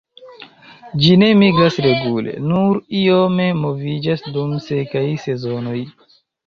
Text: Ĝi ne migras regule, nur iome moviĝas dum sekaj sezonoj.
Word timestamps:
Ĝi 1.03 1.11
ne 1.23 1.29
migras 1.41 1.77
regule, 1.87 2.35
nur 2.47 2.81
iome 3.03 3.49
moviĝas 3.63 4.27
dum 4.39 4.61
sekaj 4.71 5.09
sezonoj. 5.29 5.81